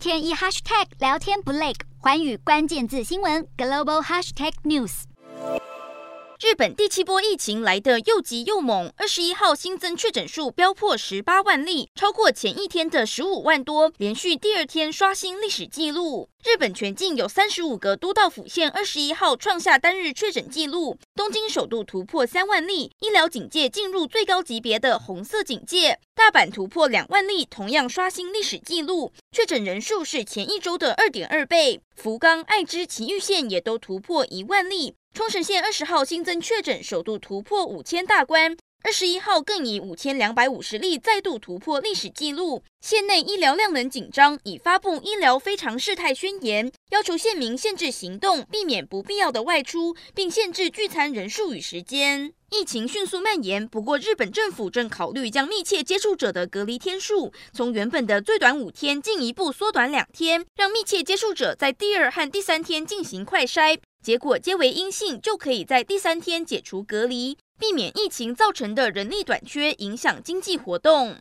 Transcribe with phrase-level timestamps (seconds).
[0.00, 5.02] 天一 hashtag 聊天不累，环宇关键字新闻 global hashtag news。
[6.40, 16.30] 日本第七波疫情来得又急又猛，二十一号新增确诊数飙破十八万例，超过前一天的十五万多，连续第二天刷新历史纪录。
[16.42, 20.96] 日本全境有三十五个都道府县，二十一号创下单日确诊纪录。
[21.14, 26.00] 东京首度突破三万例，医疗警戒进入最高级别的红色警戒。
[26.20, 31.80] 大阪突破两万例，同样刷新历史纪录，确诊人数是前一周的二点二倍。
[31.96, 34.94] 福冈、爱知、埼玉县也都突破一万例。
[35.14, 42.62] 冲绳县二十号新增确诊首度突破五千大关，二十一号更以五千两百五十例再度突破历史纪录。
[42.80, 52.32] 县内医疗量能紧张，已发布医疗非常事态宣言，要求县民限制行动，避免不必要的外出，并限制聚餐人数与时间。
[52.50, 63.78] 疫情迅速蔓延，不过日本政府正考虑将密切接触者的隔离天数从原本的最短五天进一步缩短两天，让密切接触者在第二和第三天进行快筛。
[64.02, 71.20] 结果皆为阴性，就可以在第三天解除隔离，避免疫情造成的人力短缺影响经济活动。